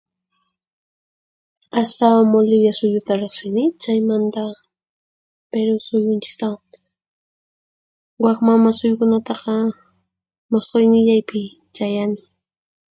Astawan 1.81 2.27
Wuliwiya 2.33 2.73
suyuta 2.79 3.13
riqsini 3.21 3.63
chaymanta 3.81 4.43
Piruw 5.51 5.79
suyunchistawan. 5.87 6.69
Waq 8.23 8.37
mama 8.47 8.69
suyukunataqa 8.77 9.53
musqhuynillaypi 10.51 11.41
chayani. 11.75 12.21